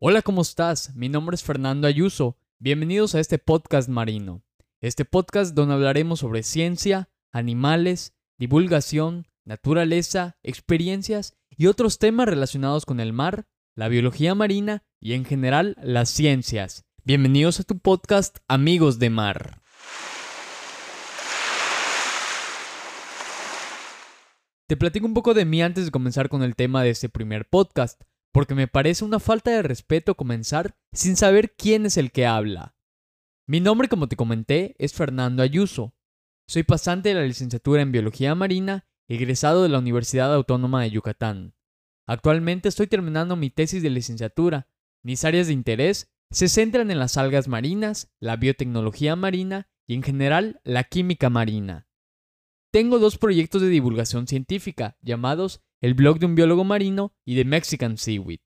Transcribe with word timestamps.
Hola, 0.00 0.22
¿cómo 0.22 0.42
estás? 0.42 0.94
Mi 0.94 1.08
nombre 1.08 1.34
es 1.34 1.42
Fernando 1.42 1.88
Ayuso. 1.88 2.38
Bienvenidos 2.60 3.16
a 3.16 3.20
este 3.20 3.36
podcast 3.36 3.88
marino. 3.88 4.44
Este 4.80 5.04
podcast 5.04 5.56
donde 5.56 5.74
hablaremos 5.74 6.20
sobre 6.20 6.44
ciencia, 6.44 7.10
animales, 7.32 8.14
divulgación, 8.38 9.26
naturaleza, 9.44 10.38
experiencias 10.44 11.36
y 11.50 11.66
otros 11.66 11.98
temas 11.98 12.28
relacionados 12.28 12.86
con 12.86 13.00
el 13.00 13.12
mar, 13.12 13.48
la 13.74 13.88
biología 13.88 14.36
marina 14.36 14.84
y 15.00 15.14
en 15.14 15.24
general 15.24 15.74
las 15.82 16.10
ciencias. 16.10 16.84
Bienvenidos 17.02 17.58
a 17.58 17.64
tu 17.64 17.80
podcast 17.80 18.38
Amigos 18.46 19.00
de 19.00 19.10
Mar. 19.10 19.62
Te 24.68 24.76
platico 24.76 25.06
un 25.06 25.14
poco 25.14 25.34
de 25.34 25.44
mí 25.44 25.60
antes 25.60 25.86
de 25.86 25.90
comenzar 25.90 26.28
con 26.28 26.44
el 26.44 26.54
tema 26.54 26.84
de 26.84 26.90
este 26.90 27.08
primer 27.08 27.48
podcast, 27.48 28.00
porque 28.32 28.54
me 28.54 28.68
parece 28.68 29.04
una 29.04 29.20
falta 29.20 29.50
de 29.50 29.62
respeto 29.62 30.16
comenzar 30.16 30.76
sin 30.92 31.16
saber 31.16 31.54
quién 31.56 31.86
es 31.86 31.96
el 31.96 32.12
que 32.12 32.26
habla. 32.26 32.76
Mi 33.46 33.60
nombre, 33.60 33.88
como 33.88 34.08
te 34.08 34.16
comenté, 34.16 34.74
es 34.78 34.92
Fernando 34.92 35.42
Ayuso. 35.42 35.94
Soy 36.46 36.62
pasante 36.62 37.10
de 37.10 37.14
la 37.14 37.22
licenciatura 37.22 37.82
en 37.82 37.92
Biología 37.92 38.34
Marina, 38.34 38.86
egresado 39.08 39.62
de 39.62 39.70
la 39.70 39.78
Universidad 39.78 40.34
Autónoma 40.34 40.82
de 40.82 40.90
Yucatán. 40.90 41.54
Actualmente 42.06 42.68
estoy 42.68 42.86
terminando 42.86 43.36
mi 43.36 43.50
tesis 43.50 43.82
de 43.82 43.90
licenciatura. 43.90 44.68
Mis 45.02 45.24
áreas 45.24 45.46
de 45.46 45.52
interés 45.52 46.10
se 46.30 46.48
centran 46.48 46.90
en 46.90 46.98
las 46.98 47.16
algas 47.16 47.48
marinas, 47.48 48.12
la 48.20 48.36
biotecnología 48.36 49.16
marina 49.16 49.68
y 49.86 49.94
en 49.94 50.02
general 50.02 50.60
la 50.64 50.84
química 50.84 51.30
marina. 51.30 51.88
Tengo 52.70 52.98
dos 52.98 53.16
proyectos 53.16 53.62
de 53.62 53.68
divulgación 53.68 54.26
científica 54.26 54.98
llamados 55.00 55.62
El 55.80 55.94
blog 55.94 56.18
de 56.18 56.26
un 56.26 56.34
biólogo 56.34 56.64
marino 56.64 57.12
y 57.24 57.36
The 57.36 57.44
Mexican 57.44 57.98
Seaweed, 57.98 58.40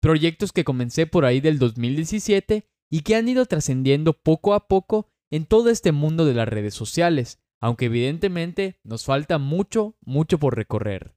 proyectos 0.00 0.52
que 0.52 0.64
comencé 0.64 1.06
por 1.06 1.24
ahí 1.24 1.40
del 1.40 1.58
2017 1.58 2.68
y 2.90 3.00
que 3.00 3.16
han 3.16 3.26
ido 3.26 3.46
trascendiendo 3.46 4.12
poco 4.12 4.52
a 4.52 4.68
poco 4.68 5.08
en 5.30 5.46
todo 5.46 5.70
este 5.70 5.92
mundo 5.92 6.26
de 6.26 6.34
las 6.34 6.46
redes 6.46 6.74
sociales, 6.74 7.40
aunque 7.58 7.86
evidentemente 7.86 8.80
nos 8.84 9.06
falta 9.06 9.38
mucho, 9.38 9.96
mucho 10.02 10.38
por 10.38 10.56
recorrer. 10.56 11.14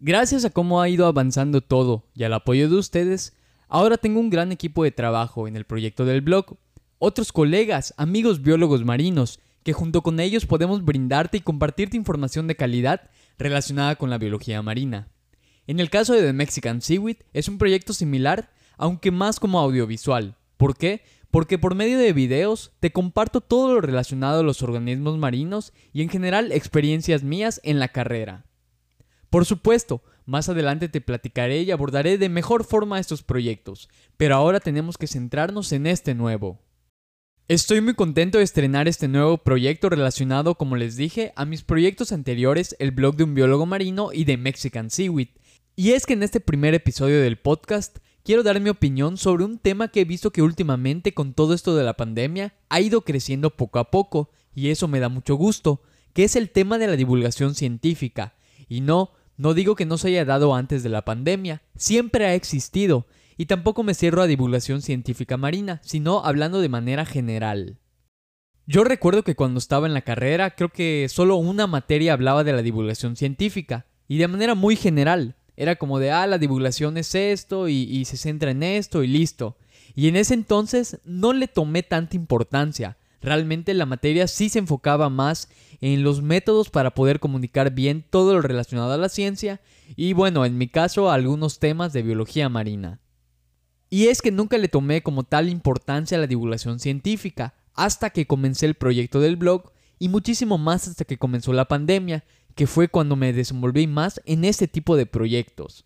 Gracias 0.00 0.44
a 0.44 0.50
cómo 0.50 0.82
ha 0.82 0.88
ido 0.88 1.06
avanzando 1.06 1.60
todo 1.60 2.08
y 2.12 2.24
al 2.24 2.34
apoyo 2.34 2.68
de 2.68 2.74
ustedes, 2.74 3.36
ahora 3.68 3.98
tengo 3.98 4.18
un 4.18 4.30
gran 4.30 4.50
equipo 4.50 4.82
de 4.82 4.90
trabajo 4.90 5.46
en 5.46 5.54
el 5.54 5.64
proyecto 5.64 6.04
del 6.04 6.22
blog, 6.22 6.56
otros 6.98 7.30
colegas, 7.30 7.94
amigos 7.96 8.42
biólogos 8.42 8.84
marinos, 8.84 9.38
que 9.62 9.72
junto 9.72 10.02
con 10.02 10.18
ellos 10.18 10.44
podemos 10.44 10.84
brindarte 10.84 11.36
y 11.36 11.40
compartirte 11.40 11.96
información 11.96 12.48
de 12.48 12.56
calidad 12.56 13.10
relacionada 13.38 13.96
con 13.96 14.10
la 14.10 14.18
biología 14.18 14.62
marina. 14.62 15.08
En 15.66 15.80
el 15.80 15.90
caso 15.90 16.14
de 16.14 16.22
The 16.22 16.32
Mexican 16.32 16.80
Seaweed 16.80 17.18
es 17.32 17.48
un 17.48 17.58
proyecto 17.58 17.92
similar, 17.92 18.50
aunque 18.76 19.10
más 19.10 19.38
como 19.38 19.60
audiovisual. 19.60 20.36
¿Por 20.56 20.76
qué? 20.76 21.02
Porque 21.30 21.58
por 21.58 21.74
medio 21.74 21.98
de 21.98 22.12
videos 22.12 22.72
te 22.80 22.90
comparto 22.90 23.40
todo 23.40 23.74
lo 23.74 23.80
relacionado 23.80 24.40
a 24.40 24.42
los 24.42 24.62
organismos 24.62 25.18
marinos 25.18 25.72
y 25.92 26.02
en 26.02 26.08
general 26.08 26.52
experiencias 26.52 27.22
mías 27.22 27.60
en 27.64 27.78
la 27.78 27.88
carrera. 27.88 28.46
Por 29.30 29.44
supuesto, 29.44 30.02
más 30.24 30.48
adelante 30.48 30.88
te 30.88 31.00
platicaré 31.02 31.62
y 31.62 31.70
abordaré 31.70 32.16
de 32.16 32.28
mejor 32.28 32.64
forma 32.64 32.98
estos 32.98 33.22
proyectos, 33.22 33.88
pero 34.16 34.36
ahora 34.36 34.60
tenemos 34.60 34.96
que 34.96 35.06
centrarnos 35.06 35.72
en 35.72 35.86
este 35.86 36.14
nuevo. 36.14 36.60
Estoy 37.48 37.80
muy 37.80 37.94
contento 37.94 38.36
de 38.36 38.44
estrenar 38.44 38.88
este 38.88 39.08
nuevo 39.08 39.38
proyecto 39.38 39.88
relacionado, 39.88 40.56
como 40.56 40.76
les 40.76 40.96
dije, 40.96 41.32
a 41.34 41.46
mis 41.46 41.62
proyectos 41.62 42.12
anteriores, 42.12 42.76
el 42.78 42.90
blog 42.90 43.16
de 43.16 43.24
un 43.24 43.32
biólogo 43.32 43.64
marino 43.64 44.10
y 44.12 44.24
de 44.24 44.36
Mexican 44.36 44.90
Seaweed. 44.90 45.28
Y 45.74 45.92
es 45.92 46.04
que 46.04 46.12
en 46.12 46.22
este 46.22 46.40
primer 46.40 46.74
episodio 46.74 47.22
del 47.22 47.38
podcast 47.38 48.00
quiero 48.22 48.42
dar 48.42 48.60
mi 48.60 48.68
opinión 48.68 49.16
sobre 49.16 49.46
un 49.46 49.58
tema 49.58 49.88
que 49.88 50.02
he 50.02 50.04
visto 50.04 50.30
que 50.30 50.42
últimamente 50.42 51.14
con 51.14 51.32
todo 51.32 51.54
esto 51.54 51.74
de 51.74 51.84
la 51.84 51.96
pandemia 51.96 52.52
ha 52.68 52.82
ido 52.82 53.00
creciendo 53.00 53.56
poco 53.56 53.78
a 53.78 53.90
poco, 53.90 54.28
y 54.54 54.68
eso 54.68 54.86
me 54.86 55.00
da 55.00 55.08
mucho 55.08 55.34
gusto, 55.36 55.80
que 56.12 56.24
es 56.24 56.36
el 56.36 56.50
tema 56.50 56.76
de 56.76 56.88
la 56.88 56.96
divulgación 56.96 57.54
científica. 57.54 58.34
Y 58.68 58.82
no, 58.82 59.12
no 59.38 59.54
digo 59.54 59.74
que 59.74 59.86
no 59.86 59.96
se 59.96 60.08
haya 60.08 60.26
dado 60.26 60.54
antes 60.54 60.82
de 60.82 60.90
la 60.90 61.06
pandemia, 61.06 61.62
siempre 61.76 62.26
ha 62.26 62.34
existido, 62.34 63.06
y 63.38 63.46
tampoco 63.46 63.82
me 63.82 63.94
cierro 63.94 64.20
a 64.20 64.26
divulgación 64.26 64.82
científica 64.82 65.38
marina, 65.38 65.80
sino 65.82 66.24
hablando 66.24 66.60
de 66.60 66.68
manera 66.68 67.06
general. 67.06 67.78
Yo 68.66 68.84
recuerdo 68.84 69.22
que 69.22 69.34
cuando 69.34 69.58
estaba 69.58 69.86
en 69.86 69.94
la 69.94 70.02
carrera 70.02 70.50
creo 70.50 70.68
que 70.68 71.06
solo 71.08 71.36
una 71.36 71.66
materia 71.66 72.12
hablaba 72.12 72.44
de 72.44 72.52
la 72.52 72.60
divulgación 72.60 73.16
científica, 73.16 73.86
y 74.08 74.18
de 74.18 74.28
manera 74.28 74.54
muy 74.54 74.74
general. 74.74 75.36
Era 75.56 75.76
como 75.76 75.98
de, 75.98 76.10
ah, 76.10 76.26
la 76.26 76.38
divulgación 76.38 76.96
es 76.96 77.14
esto, 77.14 77.68
y, 77.68 78.04
se 78.04 78.16
centra 78.16 78.50
en 78.50 78.62
esto, 78.62 79.02
y 79.02 79.06
listo. 79.06 79.56
Y 79.94 80.08
en 80.08 80.16
ese 80.16 80.34
entonces 80.34 80.98
no 81.04 81.32
le 81.32 81.48
tomé 81.48 81.82
tanta 81.82 82.16
importancia. 82.16 82.96
Realmente 83.20 83.74
la 83.74 83.86
materia 83.86 84.28
sí 84.28 84.48
se 84.48 84.60
enfocaba 84.60 85.10
más 85.10 85.48
en 85.80 86.02
los 86.02 86.22
métodos 86.22 86.70
para 86.70 86.94
poder 86.94 87.20
comunicar 87.20 87.72
bien 87.72 88.04
todo 88.08 88.34
lo 88.34 88.42
relacionado 88.42 88.92
a 88.92 88.98
la 88.98 89.08
ciencia 89.08 89.60
y 89.96 90.12
bueno, 90.12 90.44
en 90.44 90.56
mi 90.56 90.68
caso 90.68 91.10
algunos 91.10 91.58
temas 91.58 91.92
de 91.92 92.02
biología 92.02 92.48
marina. 92.48 93.00
Y 93.90 94.08
es 94.08 94.20
que 94.22 94.30
nunca 94.30 94.58
le 94.58 94.68
tomé 94.68 95.02
como 95.02 95.24
tal 95.24 95.48
importancia 95.48 96.18
a 96.18 96.20
la 96.20 96.26
divulgación 96.26 96.78
científica, 96.78 97.54
hasta 97.74 98.10
que 98.10 98.26
comencé 98.26 98.66
el 98.66 98.74
proyecto 98.74 99.20
del 99.20 99.36
blog 99.36 99.72
y 99.98 100.08
muchísimo 100.08 100.58
más 100.58 100.88
hasta 100.88 101.04
que 101.04 101.18
comenzó 101.18 101.52
la 101.52 101.68
pandemia, 101.68 102.24
que 102.54 102.66
fue 102.66 102.88
cuando 102.88 103.16
me 103.16 103.32
desenvolví 103.32 103.86
más 103.86 104.20
en 104.24 104.44
este 104.44 104.66
tipo 104.66 104.96
de 104.96 105.06
proyectos. 105.06 105.84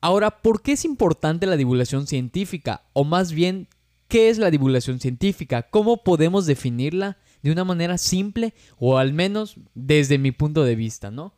Ahora, 0.00 0.42
¿por 0.42 0.62
qué 0.62 0.72
es 0.72 0.84
importante 0.84 1.46
la 1.46 1.56
divulgación 1.56 2.06
científica? 2.06 2.82
O 2.92 3.04
más 3.04 3.32
bien, 3.32 3.68
¿qué 4.08 4.28
es 4.28 4.38
la 4.38 4.50
divulgación 4.50 5.00
científica? 5.00 5.62
¿Cómo 5.70 6.02
podemos 6.02 6.46
definirla 6.46 7.18
de 7.42 7.52
una 7.52 7.64
manera 7.64 7.98
simple 7.98 8.54
o 8.78 8.98
al 8.98 9.12
menos 9.12 9.56
desde 9.74 10.18
mi 10.18 10.32
punto 10.32 10.64
de 10.64 10.74
vista, 10.74 11.10
¿no? 11.10 11.34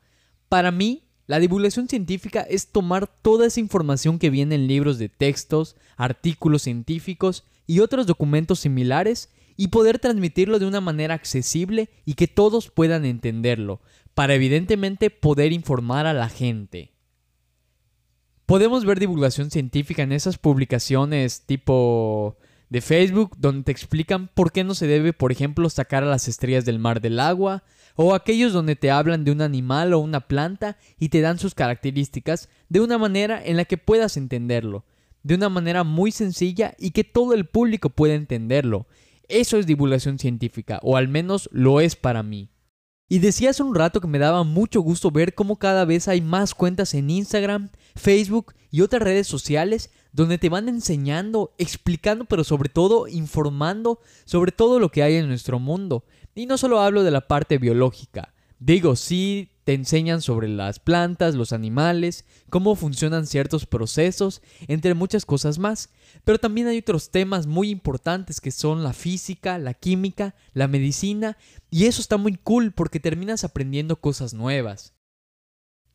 Para 0.48 0.70
mí, 0.70 1.07
la 1.28 1.38
divulgación 1.38 1.88
científica 1.88 2.40
es 2.40 2.68
tomar 2.68 3.06
toda 3.06 3.46
esa 3.46 3.60
información 3.60 4.18
que 4.18 4.30
viene 4.30 4.54
en 4.54 4.66
libros 4.66 4.98
de 4.98 5.10
textos, 5.10 5.76
artículos 5.98 6.62
científicos 6.62 7.44
y 7.66 7.80
otros 7.80 8.06
documentos 8.06 8.60
similares 8.60 9.28
y 9.54 9.68
poder 9.68 9.98
transmitirlo 9.98 10.58
de 10.58 10.64
una 10.64 10.80
manera 10.80 11.12
accesible 11.12 11.90
y 12.06 12.14
que 12.14 12.28
todos 12.28 12.70
puedan 12.70 13.04
entenderlo, 13.04 13.82
para 14.14 14.34
evidentemente 14.34 15.10
poder 15.10 15.52
informar 15.52 16.06
a 16.06 16.14
la 16.14 16.30
gente. 16.30 16.92
Podemos 18.46 18.86
ver 18.86 18.98
divulgación 18.98 19.50
científica 19.50 20.04
en 20.04 20.12
esas 20.12 20.38
publicaciones 20.38 21.42
tipo 21.42 22.38
de 22.70 22.80
Facebook 22.80 23.36
donde 23.36 23.64
te 23.64 23.72
explican 23.72 24.28
por 24.28 24.50
qué 24.50 24.64
no 24.64 24.74
se 24.74 24.86
debe, 24.86 25.12
por 25.12 25.30
ejemplo, 25.30 25.68
sacar 25.68 26.04
a 26.04 26.06
las 26.08 26.26
estrellas 26.26 26.64
del 26.64 26.78
mar 26.78 27.02
del 27.02 27.20
agua, 27.20 27.64
o 28.00 28.14
aquellos 28.14 28.52
donde 28.52 28.76
te 28.76 28.92
hablan 28.92 29.24
de 29.24 29.32
un 29.32 29.40
animal 29.42 29.92
o 29.92 29.98
una 29.98 30.20
planta 30.20 30.78
y 31.00 31.08
te 31.08 31.20
dan 31.20 31.40
sus 31.40 31.56
características 31.56 32.48
de 32.68 32.80
una 32.80 32.96
manera 32.96 33.44
en 33.44 33.56
la 33.56 33.64
que 33.64 33.76
puedas 33.76 34.16
entenderlo, 34.16 34.84
de 35.24 35.34
una 35.34 35.48
manera 35.48 35.82
muy 35.82 36.12
sencilla 36.12 36.76
y 36.78 36.92
que 36.92 37.02
todo 37.02 37.34
el 37.34 37.46
público 37.46 37.90
pueda 37.90 38.14
entenderlo. 38.14 38.86
Eso 39.26 39.58
es 39.58 39.66
divulgación 39.66 40.20
científica, 40.20 40.78
o 40.84 40.96
al 40.96 41.08
menos 41.08 41.50
lo 41.50 41.80
es 41.80 41.96
para 41.96 42.22
mí. 42.22 42.50
Y 43.08 43.18
decía 43.18 43.50
hace 43.50 43.64
un 43.64 43.74
rato 43.74 44.00
que 44.00 44.06
me 44.06 44.20
daba 44.20 44.44
mucho 44.44 44.80
gusto 44.80 45.10
ver 45.10 45.34
cómo 45.34 45.56
cada 45.56 45.84
vez 45.84 46.06
hay 46.06 46.20
más 46.20 46.54
cuentas 46.54 46.94
en 46.94 47.10
Instagram, 47.10 47.70
Facebook 47.96 48.54
y 48.70 48.82
otras 48.82 49.02
redes 49.02 49.26
sociales 49.26 49.90
donde 50.12 50.38
te 50.38 50.48
van 50.48 50.68
enseñando, 50.68 51.52
explicando, 51.58 52.26
pero 52.26 52.44
sobre 52.44 52.68
todo 52.68 53.08
informando 53.08 53.98
sobre 54.24 54.52
todo 54.52 54.78
lo 54.78 54.90
que 54.90 55.02
hay 55.02 55.16
en 55.16 55.26
nuestro 55.26 55.58
mundo. 55.58 56.04
Y 56.38 56.46
no 56.46 56.56
solo 56.56 56.80
hablo 56.80 57.02
de 57.02 57.10
la 57.10 57.26
parte 57.26 57.58
biológica. 57.58 58.32
Digo, 58.60 58.94
sí 58.94 59.50
te 59.64 59.74
enseñan 59.74 60.22
sobre 60.22 60.46
las 60.46 60.78
plantas, 60.78 61.34
los 61.34 61.52
animales, 61.52 62.26
cómo 62.48 62.76
funcionan 62.76 63.26
ciertos 63.26 63.66
procesos, 63.66 64.40
entre 64.68 64.94
muchas 64.94 65.26
cosas 65.26 65.58
más. 65.58 65.90
Pero 66.24 66.38
también 66.38 66.68
hay 66.68 66.78
otros 66.78 67.10
temas 67.10 67.48
muy 67.48 67.70
importantes 67.70 68.40
que 68.40 68.52
son 68.52 68.84
la 68.84 68.92
física, 68.92 69.58
la 69.58 69.74
química, 69.74 70.36
la 70.52 70.68
medicina, 70.68 71.36
y 71.70 71.86
eso 71.86 72.00
está 72.00 72.18
muy 72.18 72.36
cool 72.36 72.70
porque 72.70 73.00
terminas 73.00 73.42
aprendiendo 73.42 74.00
cosas 74.00 74.32
nuevas. 74.32 74.94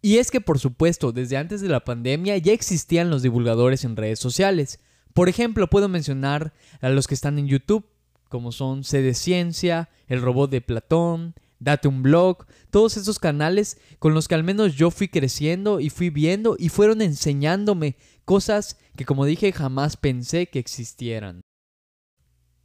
Y 0.01 0.17
es 0.17 0.29
que 0.29 0.41
por 0.41 0.59
supuesto, 0.59 1.13
desde 1.13 1.37
antes 1.37 1.61
de 1.61 1.69
la 1.69 1.85
pandemia 1.85 2.37
ya 2.37 2.51
existían 2.51 3.09
los 3.09 3.21
divulgadores 3.21 3.85
en 3.85 3.95
redes 3.95 4.19
sociales. 4.19 4.81
Por 5.13 5.29
ejemplo, 5.29 5.69
puedo 5.69 5.87
mencionar 5.87 6.51
a 6.81 6.89
los 6.89 7.07
que 7.07 7.13
están 7.13 7.39
en 7.39 7.47
YouTube, 7.47 7.85
como 8.33 8.51
son 8.51 8.83
C 8.83 9.03
de 9.03 9.13
Ciencia, 9.13 9.89
El 10.07 10.19
Robot 10.19 10.49
de 10.49 10.59
Platón, 10.59 11.35
Date 11.59 11.87
un 11.87 12.01
Blog, 12.01 12.47
todos 12.71 12.97
esos 12.97 13.19
canales 13.19 13.77
con 13.99 14.15
los 14.15 14.27
que 14.27 14.33
al 14.33 14.43
menos 14.43 14.73
yo 14.73 14.89
fui 14.89 15.07
creciendo 15.07 15.79
y 15.79 15.91
fui 15.91 16.09
viendo 16.09 16.55
y 16.57 16.69
fueron 16.69 17.03
enseñándome 17.03 17.95
cosas 18.25 18.79
que 18.97 19.05
como 19.05 19.25
dije 19.25 19.51
jamás 19.51 19.97
pensé 19.97 20.47
que 20.47 20.57
existieran. 20.57 21.41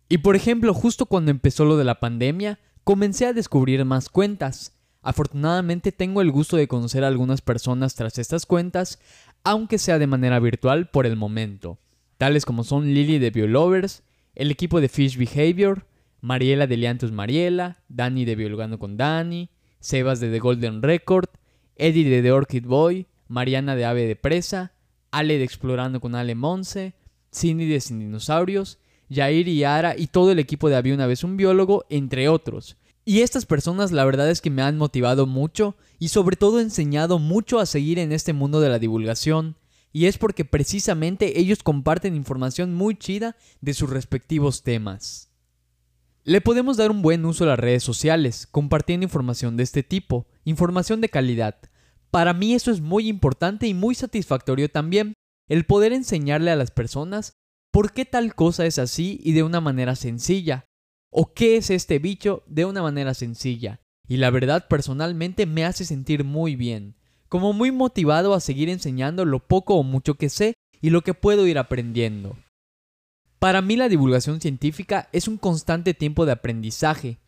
Y 0.08 0.18
por 0.18 0.36
ejemplo, 0.36 0.72
justo 0.72 1.04
cuando 1.04 1.30
empezó 1.30 1.66
lo 1.66 1.76
de 1.76 1.84
la 1.84 2.00
pandemia, 2.00 2.58
comencé 2.82 3.26
a 3.26 3.34
descubrir 3.34 3.84
más 3.84 4.08
cuentas. 4.08 4.72
Afortunadamente 5.02 5.92
tengo 5.92 6.22
el 6.22 6.32
gusto 6.32 6.56
de 6.56 6.66
conocer 6.66 7.04
a 7.04 7.08
algunas 7.08 7.42
personas 7.42 7.94
tras 7.94 8.16
estas 8.16 8.46
cuentas, 8.46 9.00
aunque 9.44 9.76
sea 9.76 9.98
de 9.98 10.06
manera 10.06 10.40
virtual 10.40 10.88
por 10.88 11.04
el 11.04 11.16
momento, 11.16 11.78
tales 12.16 12.46
como 12.46 12.64
son 12.64 12.86
Lily 12.86 13.18
de 13.18 13.30
Biolovers, 13.30 14.02
el 14.38 14.52
equipo 14.52 14.80
de 14.80 14.88
Fish 14.88 15.18
Behavior, 15.18 15.84
Mariela 16.20 16.68
de 16.68 16.76
Liantus 16.76 17.10
Mariela, 17.10 17.82
Dani 17.88 18.24
de 18.24 18.36
Biologando 18.36 18.78
con 18.78 18.96
Dani, 18.96 19.50
Sebas 19.80 20.20
de 20.20 20.30
The 20.30 20.38
Golden 20.38 20.80
Record, 20.80 21.26
Eddie 21.74 22.08
de 22.08 22.22
The 22.22 22.30
Orchid 22.30 22.64
Boy, 22.64 23.08
Mariana 23.26 23.74
de 23.74 23.84
Ave 23.84 24.06
de 24.06 24.14
Presa, 24.14 24.72
Ale 25.10 25.38
de 25.38 25.44
Explorando 25.44 26.00
con 26.00 26.14
Ale 26.14 26.36
Monse, 26.36 26.94
Cindy 27.34 27.66
de 27.66 27.80
Sin 27.80 27.98
Dinosaurios, 27.98 28.78
Jair 29.10 29.48
y 29.48 29.64
Ara 29.64 29.96
y 29.98 30.06
todo 30.06 30.30
el 30.30 30.38
equipo 30.38 30.68
de 30.68 30.76
Había 30.76 30.94
una 30.94 31.08
vez 31.08 31.24
un 31.24 31.36
biólogo, 31.36 31.84
entre 31.90 32.28
otros. 32.28 32.76
Y 33.04 33.22
estas 33.22 33.44
personas 33.44 33.90
la 33.90 34.04
verdad 34.04 34.30
es 34.30 34.40
que 34.40 34.50
me 34.50 34.62
han 34.62 34.78
motivado 34.78 35.26
mucho 35.26 35.74
y 35.98 36.08
sobre 36.08 36.36
todo 36.36 36.60
enseñado 36.60 37.18
mucho 37.18 37.58
a 37.58 37.66
seguir 37.66 37.98
en 37.98 38.12
este 38.12 38.32
mundo 38.32 38.60
de 38.60 38.68
la 38.68 38.78
divulgación. 38.78 39.56
Y 39.92 40.06
es 40.06 40.18
porque 40.18 40.44
precisamente 40.44 41.40
ellos 41.40 41.62
comparten 41.62 42.14
información 42.14 42.74
muy 42.74 42.96
chida 42.96 43.36
de 43.60 43.74
sus 43.74 43.90
respectivos 43.90 44.62
temas. 44.62 45.28
Le 46.24 46.42
podemos 46.42 46.76
dar 46.76 46.90
un 46.90 47.00
buen 47.00 47.24
uso 47.24 47.44
a 47.44 47.46
las 47.46 47.58
redes 47.58 47.82
sociales, 47.82 48.46
compartiendo 48.46 49.04
información 49.04 49.56
de 49.56 49.62
este 49.62 49.82
tipo, 49.82 50.26
información 50.44 51.00
de 51.00 51.08
calidad. 51.08 51.58
Para 52.10 52.34
mí 52.34 52.52
eso 52.54 52.70
es 52.70 52.82
muy 52.82 53.08
importante 53.08 53.66
y 53.66 53.72
muy 53.72 53.94
satisfactorio 53.94 54.70
también, 54.70 55.14
el 55.48 55.64
poder 55.64 55.94
enseñarle 55.94 56.50
a 56.50 56.56
las 56.56 56.70
personas 56.70 57.32
por 57.70 57.92
qué 57.92 58.04
tal 58.04 58.34
cosa 58.34 58.66
es 58.66 58.78
así 58.78 59.20
y 59.22 59.32
de 59.32 59.42
una 59.42 59.62
manera 59.62 59.96
sencilla, 59.96 60.66
o 61.10 61.32
qué 61.32 61.56
es 61.56 61.70
este 61.70 61.98
bicho 61.98 62.42
de 62.46 62.66
una 62.66 62.82
manera 62.82 63.14
sencilla. 63.14 63.80
Y 64.06 64.18
la 64.18 64.30
verdad 64.30 64.68
personalmente 64.68 65.46
me 65.46 65.64
hace 65.64 65.86
sentir 65.86 66.24
muy 66.24 66.56
bien, 66.56 66.97
como 67.28 67.52
muy 67.52 67.72
motivado 67.72 68.34
a 68.34 68.40
seguir 68.40 68.68
enseñando 68.68 69.24
lo 69.24 69.38
poco 69.38 69.74
o 69.74 69.82
mucho 69.82 70.14
que 70.14 70.28
sé 70.28 70.54
y 70.80 70.90
lo 70.90 71.02
que 71.02 71.14
puedo 71.14 71.46
ir 71.46 71.58
aprendiendo. 71.58 72.36
Para 73.38 73.62
mí 73.62 73.76
la 73.76 73.88
divulgación 73.88 74.40
científica 74.40 75.08
es 75.12 75.28
un 75.28 75.36
constante 75.36 75.94
tiempo 75.94 76.26
de 76.26 76.32
aprendizaje. 76.32 77.18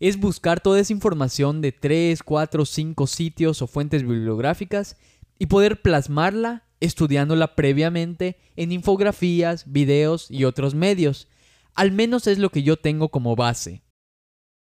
Es 0.00 0.18
buscar 0.18 0.60
toda 0.60 0.80
esa 0.80 0.92
información 0.92 1.60
de 1.60 1.72
3, 1.72 2.22
4, 2.22 2.64
5 2.64 3.06
sitios 3.06 3.62
o 3.62 3.66
fuentes 3.66 4.02
bibliográficas 4.02 4.96
y 5.38 5.46
poder 5.46 5.82
plasmarla 5.82 6.64
estudiándola 6.80 7.54
previamente 7.56 8.38
en 8.56 8.72
infografías, 8.72 9.70
videos 9.70 10.30
y 10.30 10.44
otros 10.44 10.74
medios. 10.74 11.28
Al 11.74 11.92
menos 11.92 12.26
es 12.26 12.38
lo 12.38 12.50
que 12.50 12.62
yo 12.62 12.76
tengo 12.76 13.08
como 13.08 13.36
base. 13.36 13.82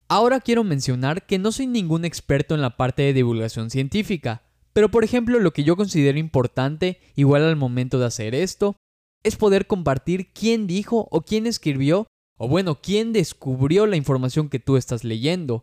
Ahora 0.09 0.41
quiero 0.41 0.65
mencionar 0.65 1.25
que 1.25 1.39
no 1.39 1.53
soy 1.53 1.69
ningún 1.69 2.05
experto 2.05 2.55
en 2.55 2.63
la 2.63 2.77
parte 2.77 3.03
de 3.03 3.13
divulgación 3.13 3.71
científica, 3.71 4.43
pero 4.73 4.91
por 4.91 5.05
ejemplo 5.05 5.39
lo 5.39 5.53
que 5.53 5.65
yo 5.65 5.77
considero 5.77 6.19
importante, 6.19 7.01
igual 7.17 7.43
al 7.43 7.57
momento 7.57 7.99
de 7.99 8.07
hacer 8.07 8.35
esto, 8.35 8.77
es 9.23 9.37
poder 9.37 9.67
compartir 9.67 10.33
quién 10.33 10.67
dijo 10.67 11.09
o 11.11 11.23
quién 11.23 11.47
escribió, 11.47 12.07
o 12.39 12.49
bueno, 12.49 12.81
quién 12.81 13.13
descubrió 13.13 13.87
la 13.87 13.97
información 13.97 14.49
que 14.49 14.61
tú 14.61 14.77
estás 14.77 15.05
leyendo. 15.05 15.63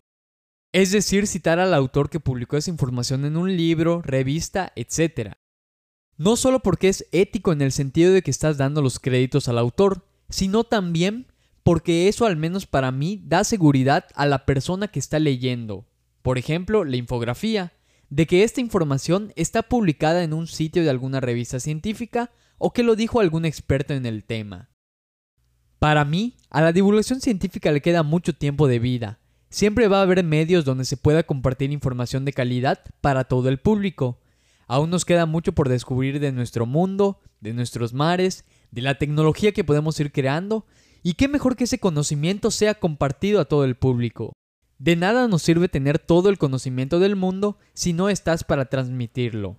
Es 0.73 0.91
decir, 0.91 1.25
citar 1.25 1.59
al 1.59 1.73
autor 1.73 2.09
que 2.09 2.19
publicó 2.19 2.57
esa 2.57 2.69
información 2.69 3.25
en 3.25 3.37
un 3.37 3.55
libro, 3.55 4.01
revista, 4.03 4.73
etc. 4.75 5.33
No 6.17 6.35
solo 6.35 6.59
porque 6.59 6.89
es 6.89 7.07
ético 7.11 7.51
en 7.51 7.61
el 7.61 7.71
sentido 7.71 8.13
de 8.13 8.21
que 8.21 8.31
estás 8.31 8.57
dando 8.57 8.81
los 8.81 8.99
créditos 8.99 9.47
al 9.47 9.57
autor, 9.57 10.05
sino 10.29 10.63
también 10.65 11.27
porque 11.63 12.07
eso 12.07 12.25
al 12.25 12.37
menos 12.37 12.65
para 12.65 12.91
mí 12.91 13.21
da 13.25 13.43
seguridad 13.43 14.05
a 14.15 14.25
la 14.25 14.45
persona 14.45 14.87
que 14.87 14.99
está 14.99 15.19
leyendo. 15.19 15.85
Por 16.21 16.37
ejemplo, 16.37 16.83
la 16.83 16.97
infografía, 16.97 17.73
de 18.09 18.25
que 18.25 18.43
esta 18.43 18.61
información 18.61 19.33
está 19.35 19.63
publicada 19.63 20.23
en 20.23 20.33
un 20.33 20.47
sitio 20.47 20.83
de 20.83 20.89
alguna 20.89 21.19
revista 21.19 21.59
científica 21.59 22.31
o 22.57 22.73
que 22.73 22.83
lo 22.83 22.95
dijo 22.95 23.19
algún 23.19 23.45
experto 23.45 23.93
en 23.93 24.05
el 24.05 24.23
tema. 24.23 24.69
Para 25.79 26.05
mí, 26.05 26.37
a 26.49 26.61
la 26.61 26.73
divulgación 26.73 27.21
científica 27.21 27.71
le 27.71 27.81
queda 27.81 28.03
mucho 28.03 28.33
tiempo 28.33 28.67
de 28.67 28.79
vida. 28.79 29.19
Siempre 29.49 29.87
va 29.87 29.99
a 29.99 30.01
haber 30.03 30.23
medios 30.23 30.65
donde 30.65 30.85
se 30.85 30.97
pueda 30.97 31.23
compartir 31.23 31.71
información 31.71 32.25
de 32.25 32.33
calidad 32.33 32.79
para 33.01 33.25
todo 33.25 33.49
el 33.49 33.59
público, 33.59 34.19
Aún 34.67 34.89
nos 34.89 35.05
queda 35.05 35.25
mucho 35.25 35.53
por 35.53 35.69
descubrir 35.69 36.19
de 36.19 36.33
nuestro 36.33 36.65
mundo, 36.65 37.21
de 37.39 37.53
nuestros 37.53 37.93
mares, 37.93 38.43
de 38.71 38.81
la 38.81 38.95
tecnología 38.95 39.53
que 39.53 39.63
podemos 39.63 39.97
ir 39.99 40.11
creando, 40.11 40.65
y 41.03 41.13
qué 41.13 41.29
mejor 41.29 41.55
que 41.55 41.63
ese 41.63 41.79
conocimiento 41.79 42.51
sea 42.51 42.75
compartido 42.75 43.39
a 43.39 43.45
todo 43.45 43.63
el 43.63 43.75
público. 43.75 44.33
De 44.79 44.95
nada 44.95 45.27
nos 45.27 45.41
sirve 45.41 45.69
tener 45.69 45.97
todo 45.97 46.29
el 46.29 46.37
conocimiento 46.37 46.99
del 46.99 47.15
mundo 47.15 47.57
si 47.73 47.93
no 47.93 48.09
estás 48.09 48.43
para 48.43 48.65
transmitirlo. 48.65 49.57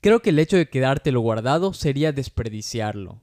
Creo 0.00 0.20
que 0.20 0.30
el 0.30 0.38
hecho 0.38 0.56
de 0.56 0.68
quedártelo 0.68 1.20
guardado 1.20 1.74
sería 1.74 2.12
desperdiciarlo. 2.12 3.22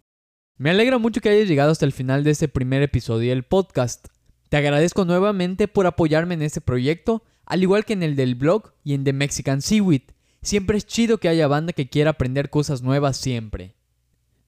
Me 0.57 0.69
alegra 0.69 0.99
mucho 0.99 1.21
que 1.21 1.29
hayas 1.29 1.47
llegado 1.47 1.71
hasta 1.71 1.85
el 1.85 1.91
final 1.91 2.23
de 2.23 2.31
este 2.31 2.47
primer 2.47 2.83
episodio 2.83 3.31
del 3.31 3.43
podcast. 3.43 4.07
Te 4.49 4.57
agradezco 4.57 5.03
nuevamente 5.03 5.67
por 5.67 5.87
apoyarme 5.87 6.35
en 6.35 6.43
este 6.43 6.61
proyecto, 6.61 7.23
al 7.45 7.63
igual 7.63 7.83
que 7.83 7.93
en 7.93 8.03
el 8.03 8.15
del 8.15 8.35
blog 8.35 8.73
y 8.83 8.93
en 8.93 9.03
The 9.03 9.13
Mexican 9.13 9.61
Seaweed. 9.61 10.03
Siempre 10.43 10.77
es 10.77 10.85
chido 10.85 11.17
que 11.17 11.29
haya 11.29 11.47
banda 11.47 11.73
que 11.73 11.89
quiera 11.89 12.11
aprender 12.11 12.51
cosas 12.51 12.83
nuevas 12.83 13.17
siempre. 13.17 13.75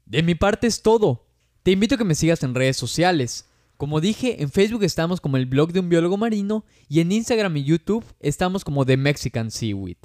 De 0.06 0.22
mi 0.22 0.36
parte 0.36 0.68
es 0.68 0.84
todo. 0.84 1.26
Te 1.64 1.72
invito 1.72 1.96
a 1.96 1.98
que 1.98 2.04
me 2.04 2.16
sigas 2.16 2.44
en 2.44 2.56
redes 2.56 2.78
sociales. 2.78 3.49
Como 3.80 4.02
dije, 4.02 4.44
en 4.44 4.52
Facebook 4.52 4.84
estamos 4.84 5.22
como 5.22 5.38
el 5.38 5.46
blog 5.46 5.72
de 5.72 5.80
un 5.80 5.88
biólogo 5.88 6.18
marino 6.18 6.66
y 6.90 7.00
en 7.00 7.14
Instagram 7.14 7.56
y 7.56 7.64
YouTube 7.64 8.04
estamos 8.20 8.66
como 8.66 8.86
The 8.86 8.98
Mexican 8.98 9.52
Seaweed. 9.52 9.96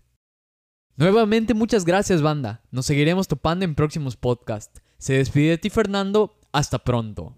Nuevamente 0.95 1.55
muchas 1.55 1.85
gracias 1.85 2.23
banda. 2.23 2.63
Nos 2.71 2.87
seguiremos 2.87 3.27
topando 3.27 3.65
en 3.65 3.75
próximos 3.75 4.17
podcasts. 4.17 4.81
Se 4.99 5.15
despide 5.15 5.51
de 5.51 5.59
ti 5.59 5.71
Fernando. 5.71 6.39
Hasta 6.53 6.79
pronto. 6.79 7.35